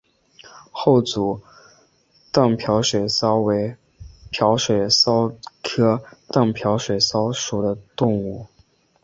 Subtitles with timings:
[0.71, 1.41] 厚足
[2.31, 3.77] 荡镖水蚤为
[4.31, 8.47] 镖水蚤科荡镖水蚤属的动物。